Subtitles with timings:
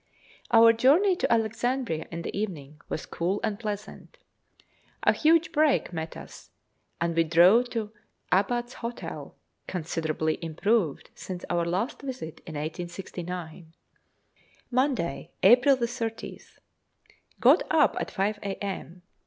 [0.49, 4.17] Our journey to Alexandria in the evening was cool and pleasant.
[5.03, 6.49] A huge break met us,
[6.99, 7.91] and we drove to
[8.31, 9.35] Abbat's Hotel
[9.67, 13.75] considerably improved since our last visit in 1869.
[14.71, 16.57] Monday, April 30th.
[17.39, 19.03] Got up at 5 a.m.